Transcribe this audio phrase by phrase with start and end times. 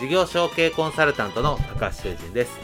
[0.00, 2.58] 事業承継コンサルタントの高橋修人です。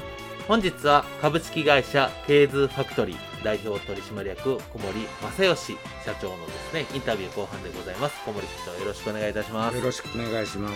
[0.49, 5.07] 本日は株式会社ケーズファクトリー代表取締役小森
[5.37, 8.17] 正義社長のですね、インタビュー後半でございます。
[8.25, 9.77] 小森社長よろしくお願いいたします。
[9.77, 10.75] よろしくお願いします。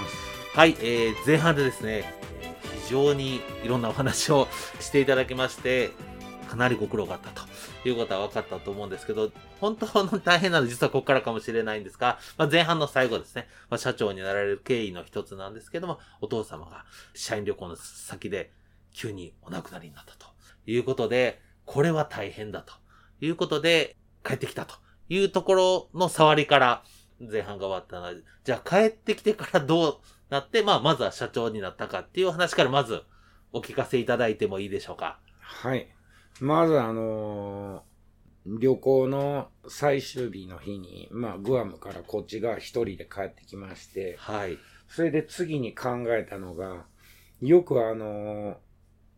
[0.56, 2.14] はい、えー、前半でですね、
[2.84, 4.46] 非常にいろんなお話を
[4.78, 5.90] していただきまして、
[6.48, 7.42] かなりご苦労があったと
[7.88, 18.52] いうことは分かったと思うんですけど、本当の大変なのは実はここからかもしれないんですが、まあ、前半の最後ですね、まあ、社長になられる経緯の一つなんですけども、お父様が社員旅行の先で
[18.92, 20.26] 急にお亡くなりになったと
[20.66, 22.74] いうことで、これは大変だと
[23.20, 24.76] いうことで帰ってきたと
[25.08, 26.84] いうところの触りから
[27.20, 29.96] 前半が終わったので、じゃあ帰ってきてからどう
[30.30, 33.02] なって、まあまずは社長になったかっていう話からまず
[33.52, 35.20] お聞かせいただいてもいいでしょうか？
[35.40, 35.88] はい。
[36.40, 44.58] まずあのー、旅行の最終日の日に、まあ、グアムからこっちが一人で帰ってきまして、はい。
[44.88, 46.84] それで次に考えたのが、
[47.40, 48.56] よくあのー、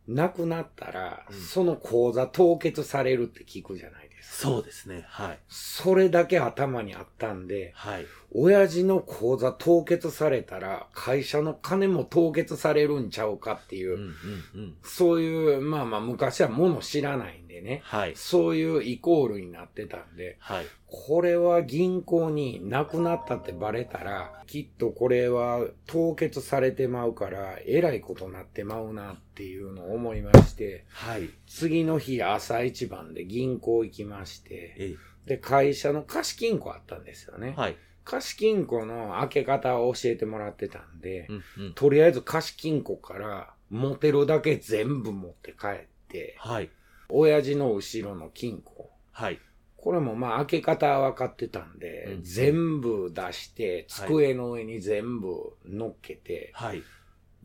[0.08, 4.05] 亡くなったら、その口座凍結されるって聞くじゃないですか。
[4.30, 5.04] そうですね。
[5.08, 5.38] はい。
[5.48, 8.06] それだけ頭にあったんで、はい。
[8.32, 14.10] 親父の口座凍結されたら、会社の金も凍結されるんちゃうかっていう、うんうん
[14.54, 34.96] うん、そういう、まあまあ昔はもの知らないんでね、はい、そういうイコールになってたんで、はい、これは銀行になくなったってバレたら、きっとこれは凍結されてまうから、えらいことになってまうなっていうのを思いまして、はい、次の日朝一番で銀行行きまして、
[35.26, 37.54] で、会社の貸金庫あったんですよね。
[37.56, 37.76] はい。
[38.04, 46.70] 貸金庫の開け方を教えてもらってたんで、うんうん、とりあえず貸金庫から持てるだけ全部持って帰って、はい。
[47.08, 48.90] 親父の後ろの金庫。
[49.12, 49.40] はい。
[49.76, 56.82] これもまあ開け方は分かってたんで、うん、全部出して、机の上に全部乗っけて、はい。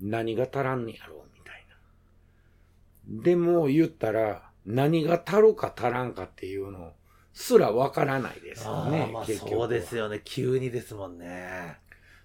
[0.01, 1.65] 何が足らんねやろうみたい
[3.17, 3.23] な。
[3.23, 6.91] でも言ったら、何が足るか足らんかっていうのを
[7.33, 9.09] すらわからないですよね。
[9.11, 10.21] まあ、そうですよね。
[10.23, 11.77] 急にですもんね。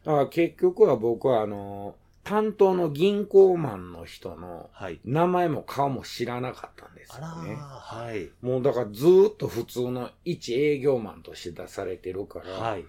[0.05, 1.97] だから結局は僕はあの、
[2.27, 4.69] 担当の銀行マンの人の
[5.05, 7.57] 名前も顔も知らなかったんですよね。
[7.57, 8.31] はい。
[8.45, 12.85] もうだからずっと普通の一営業マンとして出されてるから、はい。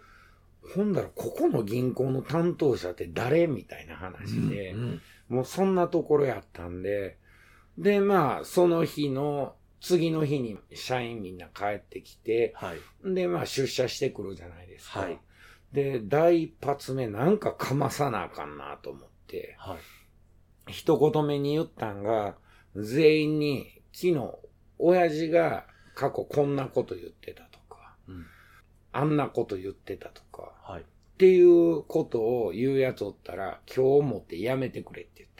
[0.76, 7.18] ほんだらここの銀行の担当者って誰みたいな話で、うんうん、もうそんなところやったんで、
[7.78, 15.02] で、まあ、その日の次の日に社員みんな帰ってきて、はい、で、まあ出社してくるじゃないですか。
[15.02, 15.20] はい、
[15.74, 19.17] で、第一発目なんかかまさなあかんなと思って、
[19.58, 19.76] は
[20.68, 22.36] い、一言目に言ったんが、
[22.76, 24.32] 全員に昨日、
[24.80, 25.66] 親父が
[25.96, 28.26] 過去こんなこと言ってたとか、うん、
[28.92, 30.86] あんなこと言ってたとか、はい、っ
[31.18, 35.38] ていうことを言うやつおったら、今日もってやめてくれって言って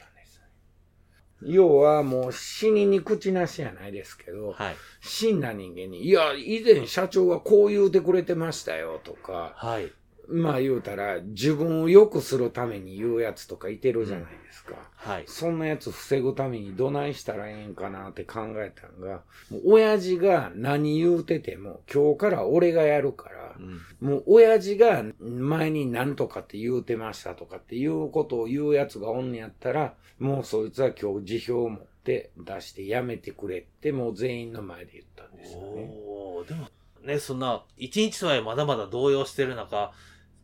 [1.42, 9.92] 要はもう死にに口なしやないですけど、はい、死んだ人間に、いや、以前社長はこう言うてくれてましたよとか、はい、
[10.28, 14.74] まあ言うたら、自分を良くするために言うやつとかいてるじゃないですか。
[15.06, 15.24] うん、はい。
[15.26, 23.62] そんなやつ防ぐためにどないしたらええんかなって考えたんが、もう親父が何言うてても、今日から俺がやるから、う
[24.06, 35.90] ん、もう親父が前に何とかって言うてましたとかっていうことを言うやつがおんねやったら、もうそいつは今日辞表を持って出してやめてくれって、もう全員の前で言ったんですよね。
[36.06, 36.68] おでも
[37.02, 39.92] ね、そんな、一日とはいえまだまだ動揺してる中、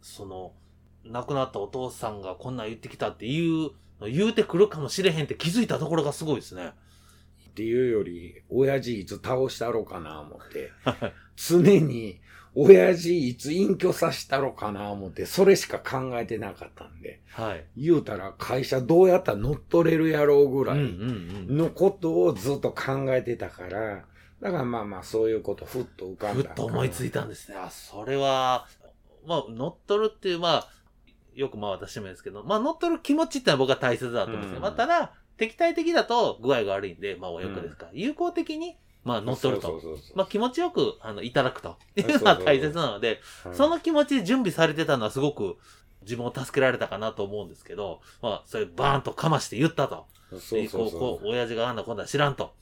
[0.05, 0.53] その、
[1.03, 3.71] 亡くなったお父さんがこんなん言ってきたっていう、
[4.03, 6.73] 言うてくるかもしれへんって気づいたところがすごいですね。
[7.49, 10.71] っていうより、親父いつ倒したろうかな思って、
[11.37, 12.21] 常に
[12.55, 20.79] 親父いつ隠居させたろかな思って、それしか考えてなかったんで、はい、言うたら会社どうやったら乗っ取れるやろうぐらい
[21.49, 24.05] のことをずっと考えてたから、
[24.43, 27.57] だからまあまあそういうことふっと浮かんだふっと思いついたんですね。
[27.57, 28.67] あ、それは、
[29.27, 30.69] まあ、乗っ取るっていう、まあ、
[31.35, 37.89] よくまあ私もですけど、まあ乗っ取る気持ちってのは僕は大切だと思うんですけど、うんまあただ、敵対的だと具合が悪いんで、まあおよくですか。
[37.93, 39.81] 友好的に、まあ乗っ取ると。
[40.15, 45.57] まあ気持ちよく、あの、いただくというのは 大切なので、はいその気持ちで準備されてたのはすごく
[46.03, 50.07] 自分を助けられたかなと思うんですけど、まあ、それバーンとかまして言ったと。
[50.31, 52.45] そうそうそうこう、こう、親父があんなこんなん知らんと。
[52.45, 52.55] はい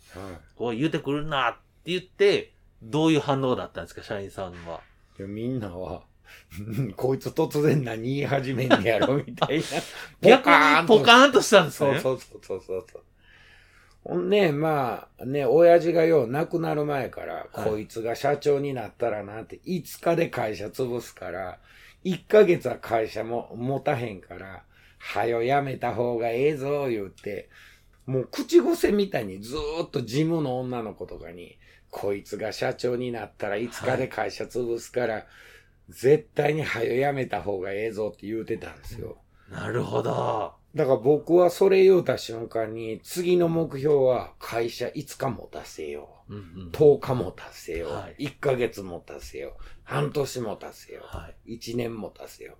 [0.56, 1.53] こう言うてくるなっ
[1.85, 4.81] て言って、どういう反応だったんですか、社員さんは。
[5.19, 6.03] いやみんなは、
[6.96, 9.64] こいつ突然何言い始めんねやろ、みたいな。
[10.20, 11.99] 逆にポカーンとしたんですね。
[12.00, 13.02] そうそうそうそうそう。
[14.05, 21.58] ほんで、まあ、ね、親父がよう亡くなる前から、はいこいつが社長になったらなって、5日で会社潰すから、
[22.05, 24.64] 1ヶ月は会社も持たへんから、
[24.99, 27.49] はよやめた方がええぞ、言うて、
[28.06, 31.58] もう口癖みたいにずーっと事務の女の子とかに、
[31.90, 35.26] こいつが社長になったら5日で会社潰すから、
[35.93, 39.19] 絶対にはよやめた方がええぞって言うてたんですよ。
[39.50, 40.55] なるほど。
[40.75, 46.71] だから僕はそれ言うた瞬間に、次の目標は会社5日も達せようんうんう。
[46.73, 47.93] 10日も達せよう。
[47.93, 49.62] はい1ヶ月も達せよう。
[49.85, 51.53] 半年も達せよはい。
[51.53, 51.55] う。
[51.56, 52.56] 1年も達せよう。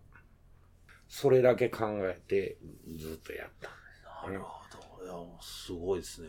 [1.09, 2.59] それだけ考えて
[2.97, 3.71] ずっとやった。
[4.29, 4.63] なるほ
[5.01, 5.05] ど。
[5.05, 6.29] いや、すごいですね。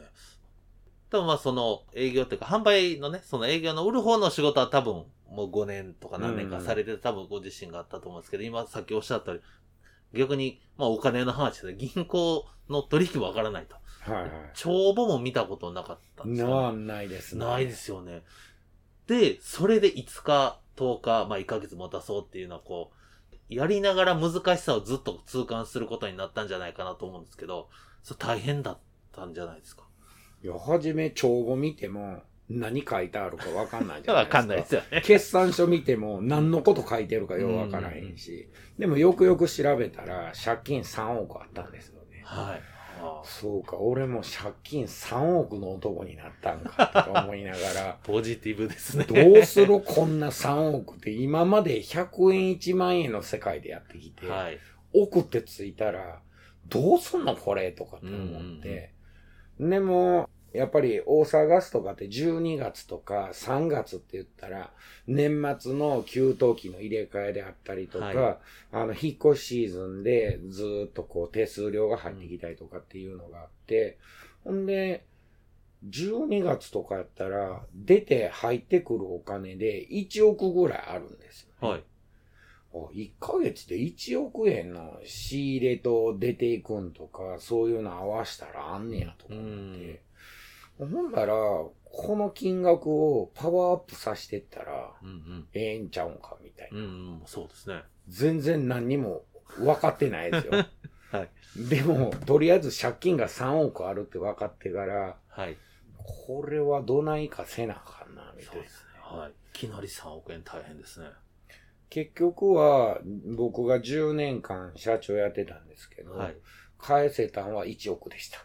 [1.14, 13.76] 多分まあその営業っていうか販売のね、その営業の売る方の仕事は多分もう5年とか何年かされてて、多分ご自身があったと思うんですけど、今さっきおっしゃったように、逆にまあお金の話で銀行の取引もわからないと。
[14.12, 14.32] はいはい。
[14.56, 17.46] 帳簿も見たことなかったんですよ、なないですね。
[17.46, 18.24] ないですよね。
[19.06, 22.92] で、それで5日、10日、まあ1ヶ月持たそうっていうのはこ
[23.32, 27.70] う、やりながら難しさをずっと痛感することになったんじゃないかなと思うんですけど、
[28.02, 28.78] それ大変だっ
[29.12, 29.83] たんじゃないですか？
[30.44, 34.38] いや、はじめ帳簿見ても何書いてあるかわかんないじゃないですか。
[34.40, 35.02] わかんないですよね。
[35.04, 38.50] 決算書見ても何のこと書いてるかようわからへんし。
[38.78, 42.22] でもよくよく調べたら借金3億あったんですよね。
[42.24, 42.74] はい。
[43.24, 49.06] そうか、俺も借金3億の男になったんかとか思いながら、 ポジティブですね。
[49.06, 54.60] どうするこんな3億って今まで100円1万円の世界でやってきて、はい。
[54.94, 56.22] 億ってついたら、
[56.68, 58.94] どうすんのこれとかって思って。
[59.60, 64.72] でも、やっぱり大阪ガスとかって12月とか3月って言ったら、
[65.08, 68.38] 年末の給湯器の入れ替えであったりとか、はい
[68.72, 73.98] あの、引っ越しシーズンでずーっとこう手数料が入ってきたりとかっていうのがあって、
[74.44, 75.06] ほんで、
[75.90, 81.84] 12月とかやったら、出て入ってくるお金で1億ぐらいあるんですよ、はい。
[82.74, 90.02] あ1ヶ月で1億円の仕入れと出ていくんとか、そういうの合わしたらあんねやとか思って。
[90.78, 95.48] ほんなら、この金額をパワーアップさせてったら、うんうん。
[95.54, 96.80] ええんちゃうんかみたいな。
[96.80, 97.84] うんうん、そうですね。
[98.08, 99.24] 全然何にも
[99.58, 100.54] 分かってないですよ。
[101.12, 101.30] はい。
[101.70, 105.58] でも、とりあえず借金が3億あるって分かってから、はい。
[106.28, 108.68] これはどないかせなあかんな、みたいうな。
[108.68, 109.18] そですね。
[109.20, 109.32] はい。
[109.32, 111.08] いきなり3億円大変ですね。
[111.90, 113.00] 結局は、
[113.38, 116.38] 僕が10年間社長やってたんですけど、はい。
[116.80, 118.40] 返せたんは1億でした。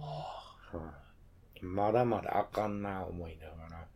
[0.00, 1.03] ははい
[1.64, 3.86] まだまだあかんな思いながら。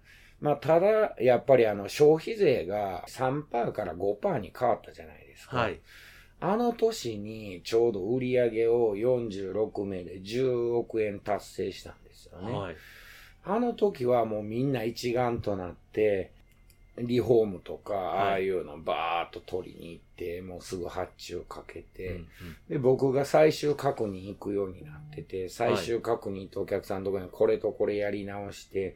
[0.41, 5.59] まあ、ただ、やっぱりあの、消費税が3%から5%に変わったじゃないですか。
[5.59, 5.81] あはい。
[6.41, 12.53] あの年にちょうど売り上げを46名で10億円達成したんですよね。
[12.53, 12.77] はい。
[13.45, 16.33] あの時はもうみんな一丸となって、
[17.01, 17.97] リフォームとか、い。
[17.97, 22.27] ああいうのバーっと取りに行って、もうすぐ発注かけて、うん
[22.69, 28.95] で、僕が最終確認行くようになってて、最終確認とお客さんのところにこれとこれやり直して、うん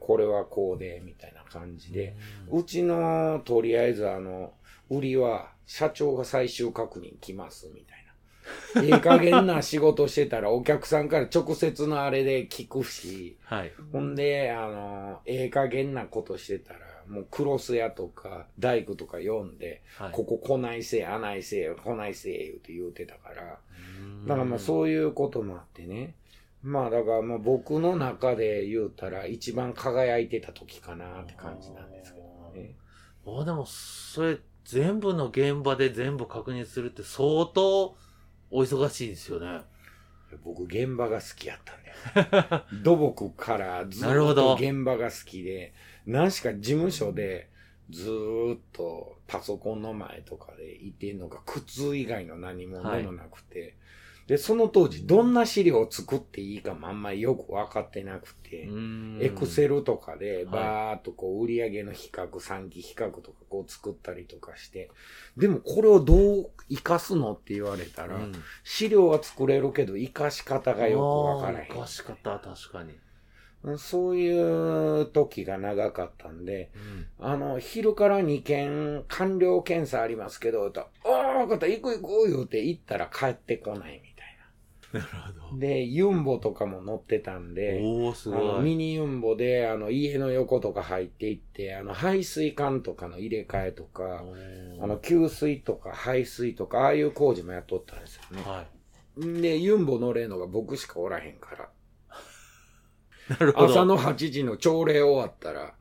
[0.00, 2.16] これはこうで、みたいな感じで、
[2.50, 2.58] うん。
[2.60, 4.54] うちの、とりあえずあの、
[4.88, 8.04] 売りは、社長が最終確認来ます、みたいな。
[8.82, 13.72] ええ加減な仕事してたら、お客さんから直接のあれで聞くし、はい。
[13.92, 20.12] ほんで、あの、ええ加減なことしてたら、もうクロス屋とか大工とか読んで、はい。
[20.12, 23.58] ここ来ないせえ、あないせえ、来ないせえ、言うて言うてたから、
[24.00, 26.14] うんだからまあそういうこともあってね。
[26.62, 32.74] まあだからまあ僕の中で言うたら一番輝いてた時かなって感じなんですけどね。
[33.26, 37.96] ああ、でも、それ、全部の現場で全部確認するって相当
[38.50, 39.62] お忙しいですよね。
[40.42, 42.64] 僕現場が好きやったんだよ。
[42.82, 45.72] 土木からずっと現場が好きで、
[46.06, 47.48] 何しか事務所で
[47.90, 53.76] ずーっとパソコンの前とかでいてんのが苦痛以外の何も目もなくて、
[54.26, 58.68] で、その当時、どんな資料を作っていいかもあんまりよく分かってなくて、
[59.20, 64.90] エクセルとかでバーっとこう売上の比較、産期比較とかこう作ったりとかして、
[65.36, 71.02] でもこれをどう活かすのって言われたら、うん、資料は作れるけど活かし方がよく
[71.40, 71.68] 分からへん。
[71.68, 72.94] 活かし方、確かに。
[73.78, 76.70] そういう時が長かったんで、
[77.18, 84.13] うん、あの、昼から2件完了検査ありますけど、と、ああ、分かった、行く行く言うて行ったら帰ってこないみ
[84.94, 85.60] なるほど。
[85.60, 88.62] で、ユンボとかも乗ってたんで、おすごい。
[88.62, 94.22] ミニユンボで、あの、家の横とか入っていって、あの、排水管とかの入れ替えとか、
[94.80, 98.42] あの、給水とか排水とか、ああいう工事もやっとったんですよね。
[98.42, 99.42] はい。
[99.42, 101.68] で、ユンボ乗れんのが僕しかおらへんから。
[103.28, 103.72] なるほど。
[103.72, 105.74] 朝の8時の朝礼終わったら、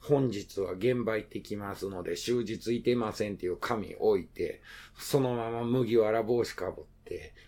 [0.00, 4.62] 本日は現場行ってきますので、終日いてませんっていう紙置いて、
[4.96, 6.99] そのまま麦わら帽子かぶって、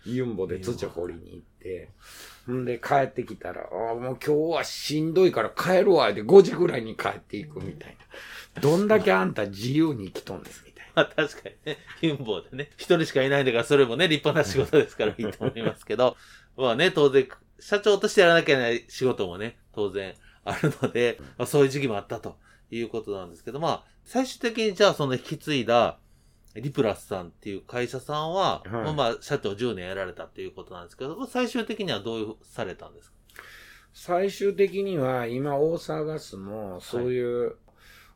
[0.05, 1.89] ユンボで土掘りに行って、
[2.51, 7.97] んで帰ってきたら、ああ、もう今日はしんどいから帰るわ、で5時ぐらいに帰っていくみたい
[8.55, 8.61] な。
[8.61, 10.93] どんだけあんた自由に生きとんですみたいな。
[10.95, 16.17] まあ確かにね、ユンボでね、一人しかいないんだから、それもね、立派な仕事ですからいいと思いますけど、
[16.55, 17.27] まあね、当然、
[17.59, 22.37] 社長としてやらなきゃいけない仕事もね、当然あるので、まあ、そういう時期もあったと
[22.69, 25.97] いうことなんですけど、まあ、最終的にじゃあその引き継いだ、
[26.55, 33.17] リプラスさんっていう会社さんは、はい、まあ、社長10年やられたっていうことなんですけど、最終的にはどういうされたんですか？
[33.93, 37.55] 最終的には、今、大阪ガスも、そういう、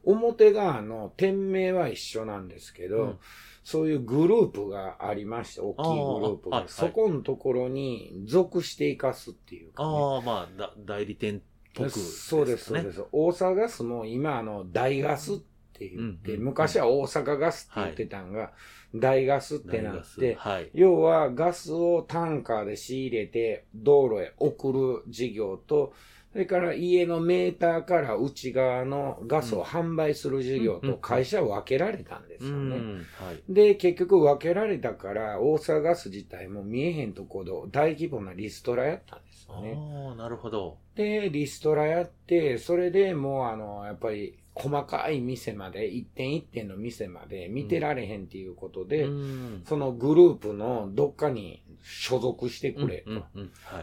[0.04, 3.20] 表側の店名は一緒なんですけど、うん、
[3.64, 11.42] そういうグループがありまして、大きいグループが、そこのところに属していかすっていうか、ね、ああ、まあ、代理店っ
[11.74, 13.04] ぽく、ね、そうです、そうです。
[13.12, 18.52] 大阪ガスも今、あの、大ガスってって言って、うんうん、昔は大阪ガスって言ってたんが、は
[18.94, 25.94] い、大ガスってなって、はい、要はガスをタンカーで仕入れて道路へ送る事業と、
[26.34, 33.06] それから家のメーターから内側のガスを販売する事業と会社を分けられたんですよね。
[33.50, 39.74] で、結局分けられたから大阪ガス自体も見えへんところ大規模なリストラやったんですよね。
[39.76, 40.78] ああ、なるほど。
[40.96, 53.12] で、リストラやって、それでもうあの、やっぱり細かい店まで、一点一点の店まで見てられへんっていうことで、うん、そのグループのどっかに所属してくれと。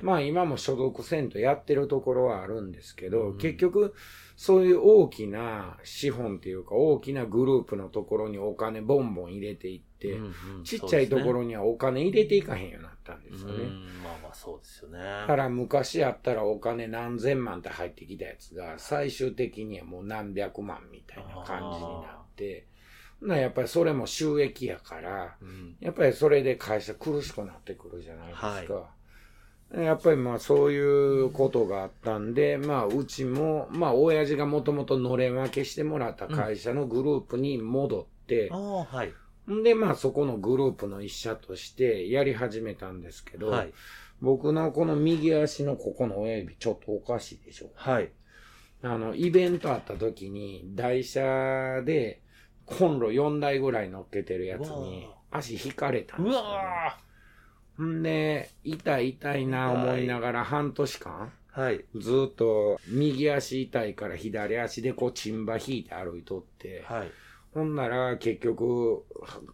[0.02, 3.94] まあ今も所属せんとやってるところはあるんですけど、うん、結局、
[4.36, 13.64] そういう大きな資本っていうか大きなグループのところにお金ボンボン入れていって、うんうん、ちっちゃいところにはお金入れていかへんようになったんですよね。
[14.02, 14.98] まあまあそうですよね。
[14.98, 22.66] だから昔やったらお金何千万って入ってきたやつが最終的にはもう何百万みたいな感じになって、
[23.20, 28.48] なやっぱりそれも収益やから、うん、やっぱりそれで会社苦しくなってくるじゃないですか。
[28.48, 28.68] はい
[29.82, 39.12] やっぱりまあそういうことがあったんで、まあうちも、まあ親父がもともとのれん分けしてもらった会社のグループに戻って、うん、はい。
[39.50, 43.72] んでまあそこのグループの一社としてやり始めたんですけど、はい、
[44.20, 47.70] 僕のこの右足のここの親指ちょっとおかしいでしょ。
[47.74, 48.10] はい。
[48.82, 52.20] あの、イベントあった時に台車で
[52.66, 56.48] コンロ4台ぐらい乗っけてるやつに足引かれたんですよ、ね。
[57.78, 61.84] うわんで、痛い痛いな思いながら半年間、はい。
[61.96, 67.10] ずっと右足痛いから左足でこうチンバ引いて歩いとって、はい。
[67.54, 69.04] ほんなら結局、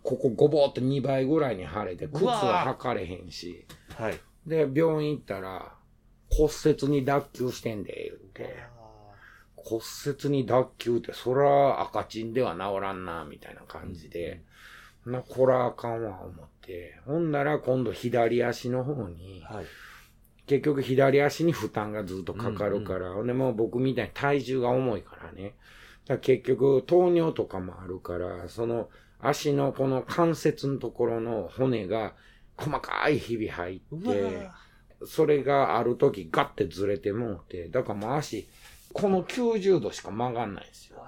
[0.02, 4.19] ここごぼーって2倍ぐらいに腫れて、靴は履かれへんし、はい。
[4.47, 5.75] で、病院行ったら、
[6.30, 8.57] 骨折に脱臼してんで、言って。
[9.54, 14.40] 骨折に脱臼って、そら赤チンでは治らんな、みたいな感じで、
[15.04, 16.99] うん、な、こらあかんわ、思って。
[17.04, 19.66] ほんなら今度左足の方に、はい、
[20.47, 25.54] 結局左足に負担がずっとかかるから、うんうん、でも僕みたいに体重が重いからね。
[26.11, 28.88] だ結局糖尿とかもあるから、その
[29.21, 32.14] 足のこの関節のところの骨が
[32.57, 34.50] 細かいひび入って、
[35.07, 38.49] それがある時ガッてずれてもうて、だからもう足、
[38.93, 40.99] この90度しか曲がんないんですよ。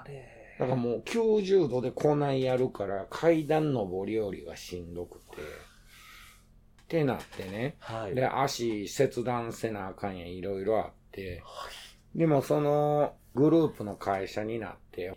[0.58, 5.42] だからもう90度でこないやるから階段登り降りがしんどくて。
[5.42, 7.76] ってなってね。
[7.80, 11.42] はい、で、足切断せなあかんやいろいろあって。
[11.44, 11.68] は
[12.14, 15.14] い、でもそのグループの会社になって、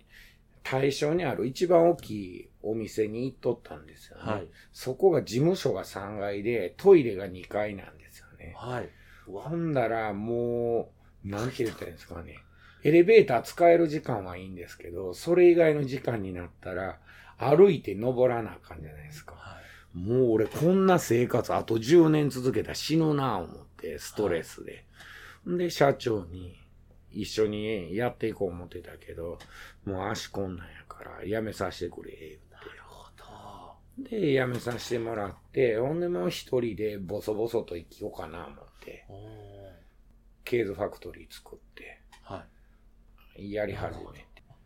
[0.63, 4.23] 対象にある一番大きいお店に行っとったんですよね。
[4.23, 8.53] はい、そこが事務所が3階で、トイレが2階なんですよね。
[8.57, 8.89] はい。
[9.27, 10.91] ほんだらも
[11.23, 12.39] う、なんて言ったらいいんですかね。
[12.83, 16.99] エレベーター使える時間はいいんですけど、それ以外の時間になったら、
[17.37, 19.35] 歩いて登らなあかんじゃないですか。
[19.35, 19.59] は
[19.95, 24.85] い、もう俺こんな生活あと10年続けたら死ぬな思って、ストレスで。
[25.45, 26.64] で、社長に
[27.15, 29.39] 一緒にやっていこう思ってたけど、
[29.85, 32.39] もう足こんなんやからやめさせてくれ。
[32.51, 34.09] なるほど。
[34.09, 39.05] で、辞めさせてもらって、ほんでもう一人でボソボソと生きようかな思って、
[40.43, 42.45] ケーズファクトリー作って、は
[43.37, 43.53] い。
[43.53, 44.25] やり始めて。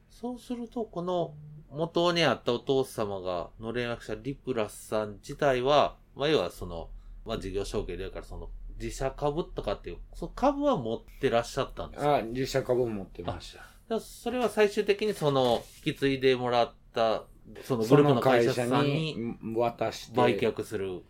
[0.09, 1.33] そうすると、この
[1.71, 6.89] 元にあったお父様が、の連絡者リプラスさん自体は、まあ、要はその、
[7.25, 8.49] まあ、事業承継でやから、その、
[8.81, 12.15] 自社株とかっていう、その株は持ってらっしゃったんですか？
[12.17, 13.55] あ、自社株持ってまし
[13.89, 13.99] た。
[13.99, 17.23] それは最終的にその、引き継いでもらった、
[17.63, 19.17] そのグループの会社さんに
[19.55, 21.01] 渡して、売却する。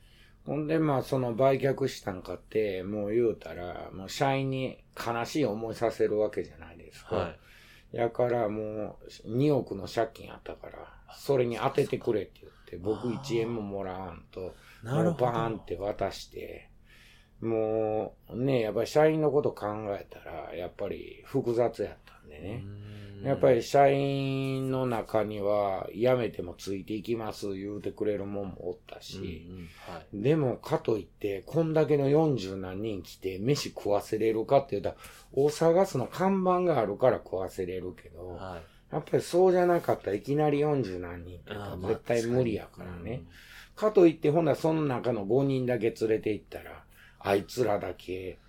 [0.46, 7.16] ほんで、まあ、その売却したんかって、もう言うたら、もう社員に悲しい思いさせるわけじゃないですか。
[7.16, 7.36] は
[7.94, 7.98] い。
[7.98, 15.26] やからもう、2億の借金あったから、それに当ててくれって言って、僕1円ももらわんと、なるほど。
[15.26, 16.69] バーンって渡して、
[17.42, 22.64] もうね、やっぱり社員のこと考えたら、やっぱり複雑やったんでね。
[23.24, 30.24] やっぱり社員の中には、辞めてもついていきます言うてくれるもんもおったし、うんうんはい。
[30.24, 34.96] でもかといって、こんだけの40何人来て飯食わせれるかって言ったら、
[35.34, 38.94] 大阪ガスの看板があるから食わせれるけど、はい。
[38.94, 41.54] やっぱりそうじゃなかったらいきなり40何人って
[41.88, 43.24] 絶対無理やからね。。
[43.76, 46.84] かといって、ほんならその中の5人だけ連れて行ったら、
[47.20, 48.40] あいつらだけ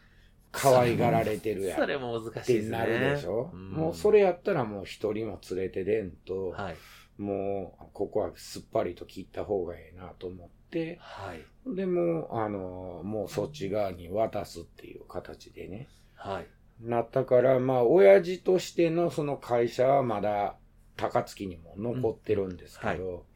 [0.53, 1.81] 可愛がられてるやん。
[1.81, 2.71] それも難っしいですね。
[2.71, 6.77] てなるでしょ、んもうそれやったらもう一人も連れて出んと、はい。
[7.21, 11.45] もうここはすっぱりと切った方がええなと思って、はい。
[11.77, 16.47] でもう、あの、もうそっち側に渡すっていう形でね、はい。
[16.81, 20.57] なったから、まあ、親父としてのその会社はまだ
[20.97, 23.27] 高槻にも残ってるんですけど、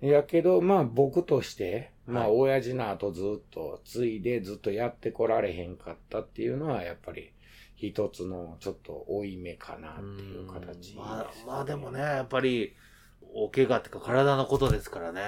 [0.00, 7.32] やけど、まあ僕として、まあはい親父の後ずっと継いでずっとやってこられへんかったっていうのはやっぱり
[7.76, 10.96] 一つのちょっと負い目かなっていう形です、ね。
[10.96, 12.74] まあ、まあでもね、やっぱり、
[13.34, 15.22] お怪我っていうか体のことですからね、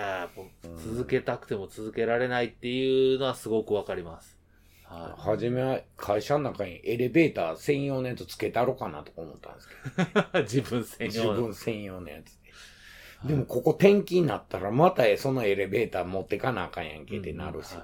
[0.79, 4.39] 続けたくても続けられないっていうのはすごくわかります。
[4.85, 10.39] ははじめは会社の中にエレベーター専用のやつつけたろかなとか思ったんですけど。
[10.41, 10.43] い。
[10.51, 11.43] 自分専自用の。
[11.43, 12.40] 分専用のやつ
[13.25, 13.35] で。
[13.35, 17.81] でもここ転勤になったらまたそのエレベーター持ってかなあかんやんけってなるしね。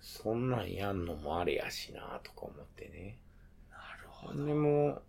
[0.00, 3.18] そんなんやんのもあれやしなとか思ってね。
[3.70, 4.44] なるほど。
[4.44, 5.02] でも、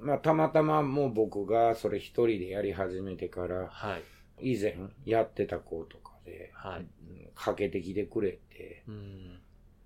[0.00, 4.52] まあたまたまもう僕がそれ一人でやり始めてから、はい。
[4.54, 6.80] 以前やってた子とかで、はい。
[6.80, 6.86] うん
[7.34, 9.40] かけてきてくれて、うん。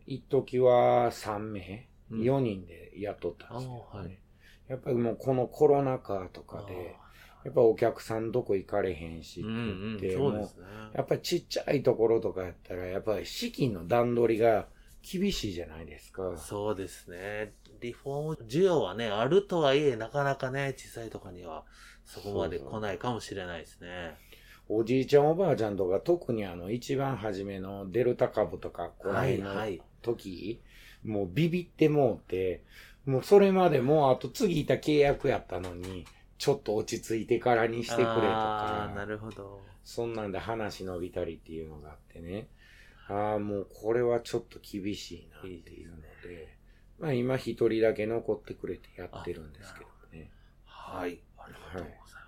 [0.06, 4.18] 一時は3名、うん4人で雇ったんですけど、ねあーはい
[4.68, 6.94] やっぱりもうこのコロナ禍とかで、
[7.44, 10.66] やっぱお客さんどこ行かれへんしってうんうん言って、そうですね。
[10.92, 14.68] やっぱりちっちゃいところとかやったら、やっぱり資金の段取りが
[15.02, 16.36] 厳しいじゃないですか。
[16.36, 17.54] そうですね。
[17.80, 21.64] リフォーム需要はね、あるとはいえ、なかなかね、小さいとこには、
[22.04, 24.16] そこまで来ないかもしれないですね。
[24.68, 29.80] おじいちゃんおばあちゃんとか、特にあの、一番初めのデルタ株とか、このはい、辺のはい。
[30.02, 30.60] 時、
[31.04, 32.62] もうビビってもうて、
[33.06, 36.04] もうそれまでもうあと次いた契約やったのに、
[36.38, 39.60] ちょっと落ち着いてからにしてくれとあーなか、るほど。
[39.84, 42.48] そんなんで話伸びたりっていうのがあってね。
[43.08, 46.58] ああ、もうこれはちょっと厳しいなっていうので、
[46.98, 50.30] まあ今一人だけ残ってくれてやってるんですけどね。
[50.64, 51.20] はい。
[51.38, 52.18] ありがとうございます。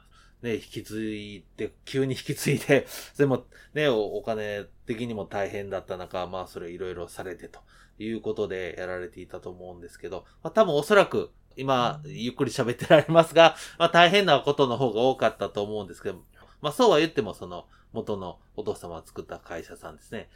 [0.42, 2.86] ね、引き継いで、急に引き継いで、
[3.18, 7.60] でもね、おお金的にも大変だった中、まあそれいろいろされてと
[7.98, 16.22] いうことでやられていたと思うんですけど、まあ多分おそらく今、ゆっくり喋ってられますが、まあ大変なことの方が多かったと思うんですけど、
[16.60, 20.28] まあそうは言ってもその元のお父様が作った会社さんですね。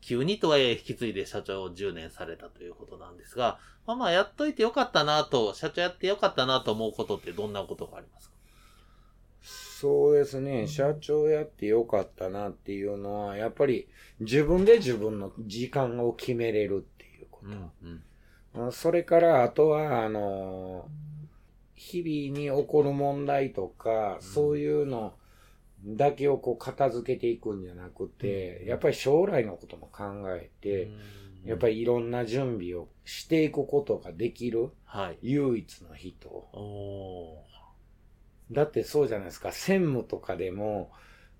[0.00, 8.34] 急にとはいえ引き継いで社長を10年されたということなんですが、まあまあやっといてよかったなと、社長やってよかったなと思うことってどんなことがありますか？
[9.80, 13.88] そうですね、社長やってよかったなっていうのは、やっぱり
[14.20, 17.40] 自分で自分の時間を決めれるっていうこ
[18.54, 18.72] うん。
[18.72, 20.86] それから、あとは、あの、
[21.74, 24.22] 日々に起こる問題とか、うん。
[24.22, 25.14] そういうの
[25.86, 28.68] だけをこう片付けていくんじゃなくて、うん。
[28.68, 30.04] やっぱり将来のことも考
[30.36, 30.90] えて、
[31.46, 35.18] やっぱり、りいろんな準備をしていくことができるはい。
[35.22, 36.28] 唯一の人。
[38.50, 39.52] おだってそうじゃないですか。
[39.52, 40.90] 専務とかでも、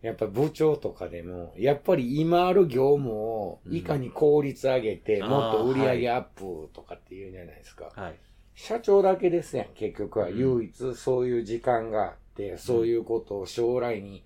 [0.02, 7.92] やっぱ部長とかでも、やっぱり今ある業務をいかに効率上げて、うんもっと売り上げあアップとかっていうんじゃないですか。
[7.94, 8.18] ーはい。
[8.54, 10.28] 社長だけですやん、結局は。
[10.28, 14.24] うん唯一そういう時間があって、そういうことを将来に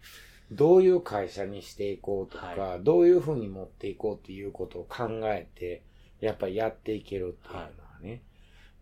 [0.52, 5.82] どういう会社にしていこうとか、はどういうふうに持っていこうっていうことを考えて、
[6.20, 7.68] やっぱりやっていけるっていうのは
[8.00, 8.22] ね。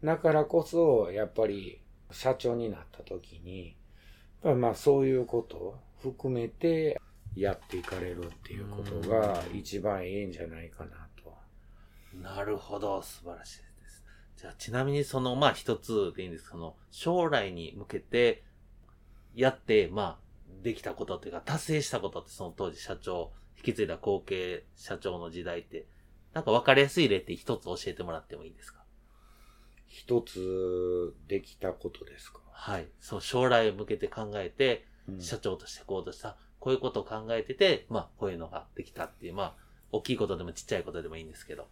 [0.04, 3.76] だからこそ、やっぱり社長になった時に、
[4.42, 7.00] まあそういうことを含めて
[7.36, 11.32] やっていかれるっていうことが一番いいんじゃないかなと。
[12.14, 14.04] なるほど、素晴らしいです。
[14.36, 18.42] じゃあ、ちなみにその、まあ一つでいいんですけど、その将来に向けて
[19.34, 20.18] やって、まあ、
[20.62, 25.86] できたことっていうか、達成したことってその当時社長、引き継いだ後継社長の時代って、
[26.34, 28.82] なんか分かりやすい例って一つ教えてもらってもいいですか？
[29.86, 32.40] 一つできたことですか？
[32.62, 32.86] はい。
[33.00, 39.54] そう、将来を向けて考えて、うん社長としてこうとした、こういうことを考えてて、まあ、こういうのができたっていう、まあ、
[39.90, 41.66] 大きいことでもちっちゃいことでもいいんですけど。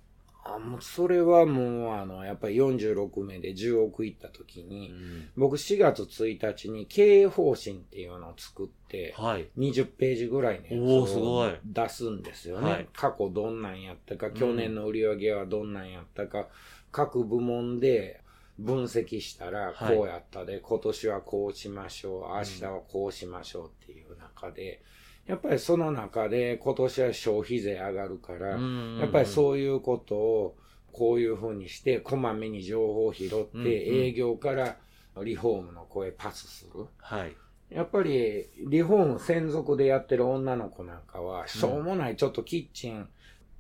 [0.44, 4.92] あもうそれはもう、あの、やっぱり46名で10億いった時に、
[5.37, 9.48] 僕4月1日に経営方針っていうのを作って、はい。
[9.57, 12.70] 20ページぐらいのやつをすごい出すんですよね。
[12.70, 16.48] はい過去どんなんやったか、去年の売り上げはどんなんやったか、
[16.90, 18.19] 各部門で
[18.61, 24.83] 分析したらはいこうやったで、今年はこうしましょう、明日はこうしましょうっていう中で、
[25.27, 28.57] やっぱりその中で今年は消費税上がるから、や
[29.07, 30.57] っぱりうそういうことを
[30.92, 34.77] こういうふうにして、こまめに情報を拾って、営業から
[35.23, 36.81] リフォームの声パスする。
[36.83, 36.88] ん。
[36.99, 37.37] はい。
[37.70, 43.09] やっぱり、リフォーム専属でやってる女の子なんかは、しょうもないちょっとキッチン、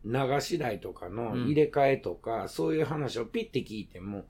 [0.04, 4.24] 流し台とかの入れ替えとか、そういう話をピッて聞いても、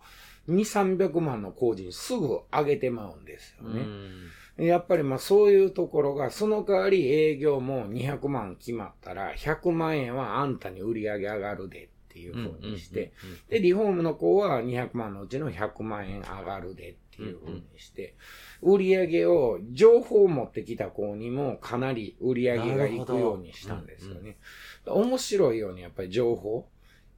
[0.51, 3.81] 2、300万の工事にすぐ上げてまうんですよね。
[3.81, 4.31] うん
[4.67, 13.13] やっぱりまあそういうところが、その代わり営業も200万決まったら、100万円はあんたに売り上げ上がるでっていうふうにして、、
[13.49, 18.17] で、リフォームの子は200万のうちの100万円上がるでっていうふうにして、
[18.61, 24.37] 売り上げを、情報を持ってきた子にもかなり売り上げがいくようにしたんですよね。
[24.85, 26.69] 面白いようにやっぱり情報、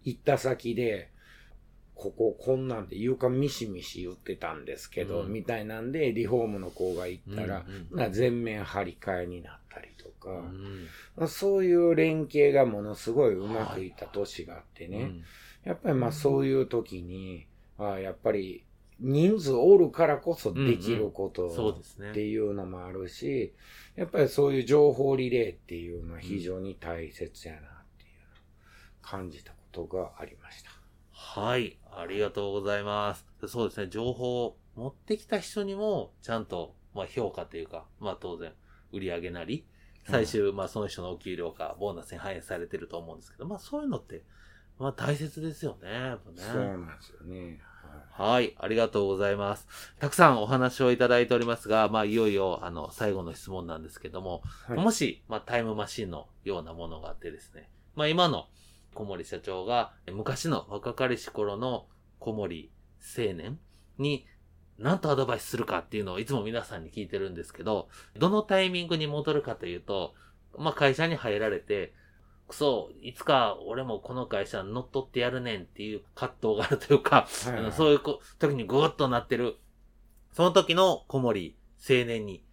[0.05, 1.11] 行った先で、
[2.03, 5.33] こここんなんで床ミシミシ言ってたんですけど、うん。
[5.33, 10.87] みたいなんでリフォームの子が行ったら、うんうんな全面張り替えになったりとか、うん。
[11.17, 15.23] まあそういう連携がものすごいうまくいった年があってね、うん。
[15.65, 17.47] やっぱりまあそういう時に、
[17.79, 18.65] あやっぱり
[18.99, 22.11] 人数おるからこそできることそうですね。
[22.11, 23.53] っていうのもあるし、
[23.95, 27.62] やっぱりそういう情報リレーっていうのは非常に大切やなっ
[27.99, 28.11] ていう
[29.01, 30.82] 感じたことがありました。
[31.22, 31.78] はい。
[31.90, 33.24] ありがとうございます。
[33.46, 33.88] そうですね。
[33.88, 38.52] 情報を持ってきた人にも、ちゃんと、まあ評価というか、まあ当然、
[38.92, 39.64] 売り上げなり、
[40.11, 44.24] 最終、まあその人のお給料か、ボーナスに反映されてると思うんですけど、まあそういうのって、
[44.78, 45.90] まあ大切ですよね。
[45.90, 47.61] やっぱねそうなんですよね。
[48.11, 49.66] はい、ありがとうございます。
[49.98, 58.48] たくさんお話をいただいておりますが、まあ、いよいよ、あの、最後の質問なんですけども、はいもし、まあ、タイムマシンのようなものがあってですね、まあ、今の
[58.94, 61.87] 小森社長が、昔の若かりし頃の
[62.18, 62.70] 小森
[63.16, 63.59] 青年
[63.98, 64.26] に、
[64.78, 70.14] 何とアドバイスするかっていうのをいつも皆さんに聞いてるんですけど、どのタイミングに戻るかというと、
[70.59, 71.94] まあ、会社に入られて、
[72.48, 79.57] くそ、いつか俺もこの会社乗っ取ってやるねんっていう葛藤があるというか、はいあのそういうこ時にグーッとなってる。
[80.33, 82.44] その時の小森青年に、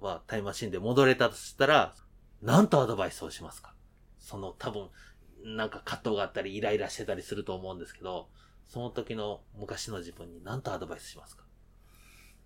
[0.00, 1.94] はタイムマシンで戻れたとしたら、
[2.40, 3.74] 何とアドバイスをしますか？
[4.18, 4.88] その多分、
[5.44, 8.28] なんか葛藤があったりイライラしてたりすると思うんですけど、
[8.68, 11.44] その時の昔の自分に何とアドバイスしますか？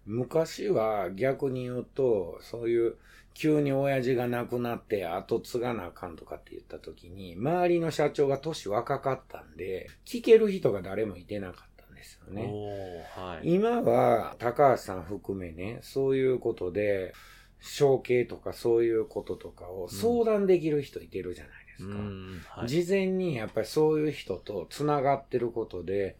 [0.05, 2.97] 昔は逆に言うと、そういう
[3.35, 13.07] 急に親父が亡くなって後継がなあかんとかって言った時に、周りの社長が年若かったんで、聞ける人が誰もいてなかったんですよね。
[13.15, 13.55] はい。
[13.55, 17.15] 今は高橋さん含めね、そういうことで、
[17.61, 21.99] 承継とかそういうこととかを相談できる人いてるじゃないですか。
[21.99, 22.68] うん、はい。
[22.68, 26.16] 事前にやっぱりそういう人と繋がってることで、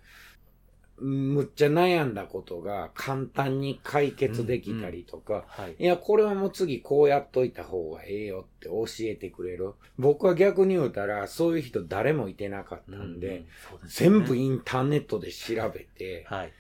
[0.99, 5.75] むっちゃ悩んだことが簡単に解決できたりとか、はい。
[5.79, 9.73] いや、これはもう次こうやっといた方がええよって教えてくれる。
[9.99, 13.45] 僕は逆に言うたら、そういう人誰もいてなかったんで、
[13.87, 16.53] 全部インターネットで調べて、はい。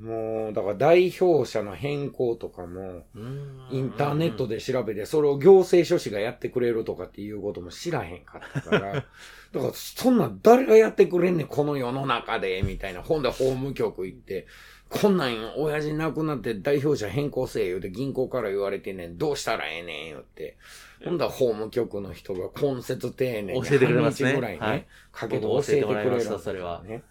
[0.00, 9.04] もう、だから代表者の変更とかも、うんインターネットで調べて、それを行政書士がやってくれるとかっていうことも知らへんかったから、 だか
[9.52, 13.02] らそんなん誰がやってくれんねん、この世の中で、みたいな。
[13.02, 14.46] ほんで法務局行って、
[14.88, 20.56] こんなん親父亡くなって代表者変更せえ言うて銀行から言われてんねん、どうしたらええねん言って。
[21.04, 27.02] ほんだら法務局の人が根節丁寧に教えてくれますねぐらいね、はいかけて教えてくれる教えてもらいましたそれはね。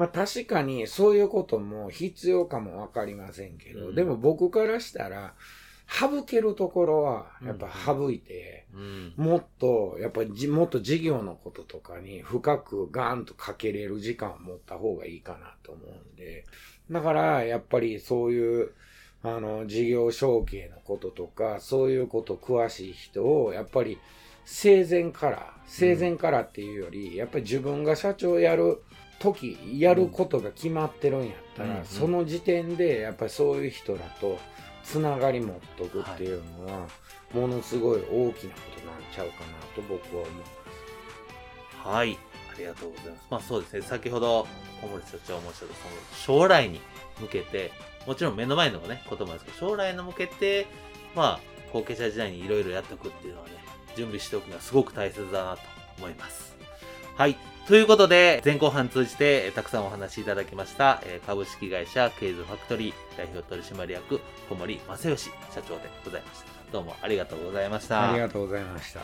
[0.00, 3.94] まあ確かにそういうことも必要かもわかりませんけど、うん。
[3.94, 5.34] でも僕からしたら、
[5.86, 16.46] 省けるところは、やっぱ省いて、うん、もっと、やっぱりもっと事業のこととかに深くガーンとかけれる時間を持った方がいいかなと思うんで、
[16.90, 18.70] だから、やっぱりそういう、
[19.22, 23.98] あの、事業承継のこととか、そういうこと詳しい人を、やっぱり
[24.46, 28.82] 生前から、生前からっていうより、やっぱり自分が社長やる
[29.20, 34.38] 時、やることが決まってるんやったら、その時点で、やっぱりそういう人らと、
[34.82, 36.88] つながり持っとくっていうのは、
[37.32, 41.88] ものすごい大きなことなんちゃうかなと僕は思います。
[41.88, 42.18] はい。
[42.52, 43.26] ありがとうございます。
[43.30, 43.82] まあそうですね。
[43.82, 44.46] 先ほど
[44.80, 46.80] 小森社長もおっしゃった、その将来に
[47.20, 47.72] 向けて、
[48.06, 50.66] もちろん目の前のね、こともですけど、将来に向けて、
[51.14, 51.40] まあ、
[51.72, 53.52] 後継者時代にいろいろやっておくっていうのはね、
[53.96, 55.62] 準備しておくのはすごく大切だなと
[55.98, 56.56] 思います。
[57.16, 57.36] はい。
[57.70, 66.46] ということで、前後半通じてたくさんお話しいただきました、株式会社ケイズファクトリー代表取締役小森正義社長でございました。
[66.72, 68.10] どうもありがとうございました。
[68.10, 69.02] ありがとうございました。